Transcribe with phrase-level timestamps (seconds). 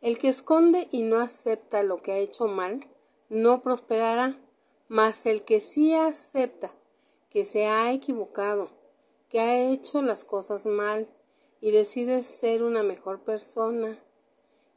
[0.00, 2.86] El que esconde y no acepta lo que ha hecho mal,
[3.28, 4.38] no prosperará,
[4.86, 6.74] mas el que sí acepta
[7.30, 8.70] que se ha equivocado,
[9.28, 11.08] que ha hecho las cosas mal
[11.60, 13.98] y decide ser una mejor persona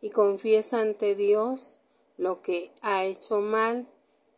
[0.01, 1.81] y confiesa ante Dios
[2.17, 3.87] lo que ha hecho mal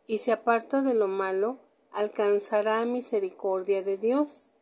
[0.06, 1.58] y se aparta de lo malo,
[1.92, 4.52] alcanzará misericordia de Dios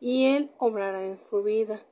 [0.00, 1.82] y Él obrará en su vida.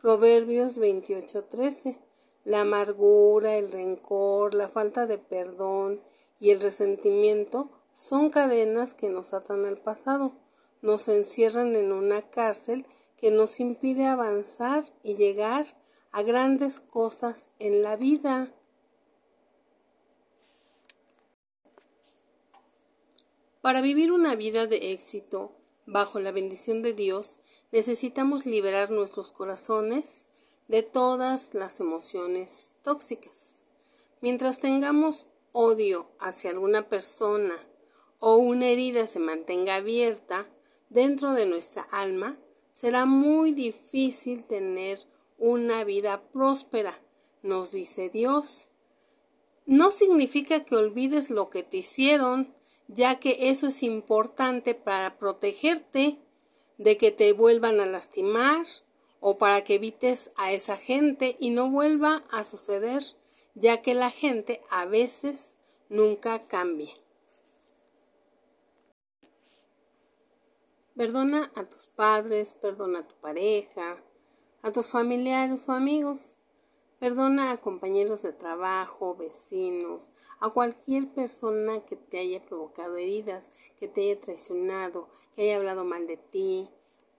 [0.00, 1.98] Proverbios 28:13
[2.44, 6.00] La amargura, el rencor, la falta de perdón
[6.38, 10.32] y el resentimiento son cadenas que nos atan al pasado,
[10.82, 12.86] nos encierran en una cárcel
[13.16, 15.64] que nos impide avanzar y llegar
[16.12, 18.52] a grandes cosas en la vida.
[23.62, 25.52] Para vivir una vida de éxito
[25.86, 27.40] bajo la bendición de Dios,
[27.72, 30.28] necesitamos liberar nuestros corazones
[30.68, 33.64] de todas las emociones tóxicas.
[34.20, 37.54] Mientras tengamos odio hacia alguna persona
[38.18, 40.50] o una herida se mantenga abierta
[40.88, 42.38] dentro de nuestra alma,
[42.70, 44.98] será muy difícil tener
[45.38, 47.00] una vida próspera,
[47.42, 48.70] nos dice Dios.
[49.66, 52.54] No significa que olvides lo que te hicieron,
[52.88, 56.18] ya que eso es importante para protegerte
[56.78, 58.64] de que te vuelvan a lastimar
[59.26, 63.02] o para que evites a esa gente y no vuelva a suceder,
[63.54, 65.58] ya que la gente a veces
[65.88, 66.92] nunca cambia.
[70.94, 73.96] Perdona a tus padres, perdona a tu pareja,
[74.60, 76.36] a tus familiares o amigos.
[76.98, 83.88] Perdona a compañeros de trabajo, vecinos, a cualquier persona que te haya provocado heridas, que
[83.88, 86.68] te haya traicionado, que haya hablado mal de ti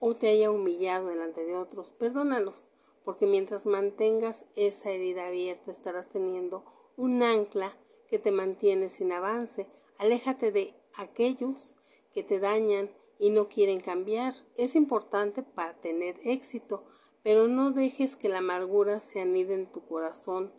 [0.08, 1.90] o te haya humillado delante de otros.
[1.90, 2.68] Perdónalos,
[3.04, 6.64] porque mientras mantengas esa herida abierta estarás teniendo
[6.96, 7.76] un ancla
[8.06, 9.66] que te mantiene sin avance.
[9.98, 11.76] Aléjate de aquellos
[12.14, 12.88] que te dañan
[13.18, 14.34] y no quieren cambiar.
[14.56, 16.84] Es importante para tener éxito,
[17.24, 20.52] pero no dejes que la amargura se anide en tu corazón.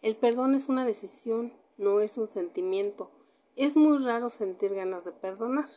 [0.00, 3.10] El perdón es una decisión, no es un sentimiento.
[3.56, 5.68] Es muy raro sentir ganas de perdonar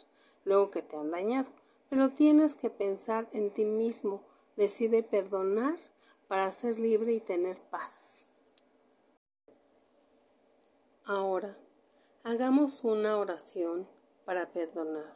[0.44, 1.50] luego que te han dañado,
[1.90, 4.24] pero tienes que pensar en ti mismo.
[4.56, 5.78] Decide perdonar
[6.28, 8.28] para ser libre y tener paz.
[11.06, 11.56] Ahora,
[12.24, 13.88] hagamos una oración
[14.26, 15.16] para perdonar.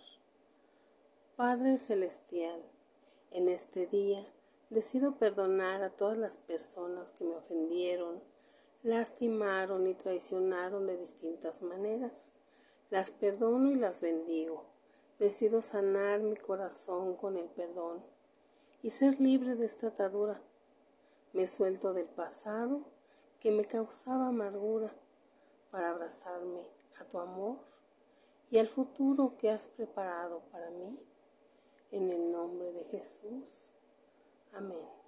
[1.35, 2.61] Padre Celestial,
[3.31, 4.25] en este día
[4.69, 8.21] decido perdonar a todas las personas que me ofendieron,
[8.83, 12.35] lastimaron y traicionaron de distintas maneras.
[12.89, 14.65] Las perdono y las bendigo.
[15.19, 18.01] Decido sanar mi corazón con el perdón
[18.81, 20.41] y ser libre de esta atadura.
[21.33, 22.81] Me suelto del pasado
[23.39, 24.93] que me causaba amargura
[25.71, 26.65] para abrazarme
[26.99, 27.57] a tu amor
[28.49, 30.97] y al futuro que has preparado para mí
[31.91, 33.73] en el nombre de Jesús.
[34.53, 34.98] Amén.